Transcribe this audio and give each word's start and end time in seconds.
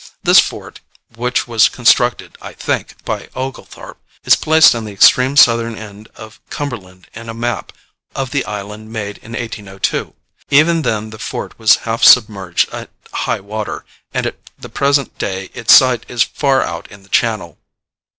This 0.23 0.39
fort, 0.39 0.79
which 1.15 1.47
was 1.47 1.69
constructed, 1.69 2.35
I 2.41 2.53
think, 2.53 3.05
by 3.05 3.29
Oglethorpe, 3.35 4.01
is 4.23 4.35
placed 4.35 4.73
on 4.73 4.83
the 4.83 4.91
extreme 4.93 5.37
southern 5.37 5.75
end 5.75 6.07
of 6.15 6.39
Cumberland 6.49 7.05
in 7.13 7.29
a 7.29 7.35
map 7.35 7.71
of 8.15 8.31
the 8.31 8.43
island 8.45 8.91
made 8.91 9.19
in 9.19 9.33
1802. 9.33 10.15
Even 10.49 10.81
then 10.81 11.11
the 11.11 11.19
fort 11.19 11.59
was 11.59 11.75
half 11.85 12.01
submerged 12.03 12.67
at 12.73 12.89
high 13.13 13.41
water, 13.41 13.85
and 14.11 14.25
at 14.25 14.37
the 14.57 14.69
present 14.69 15.19
day 15.19 15.51
its 15.53 15.71
site 15.75 16.03
is 16.09 16.23
far 16.23 16.63
out 16.63 16.87
in 16.89 17.03
the 17.03 17.09
channel. 17.09 17.59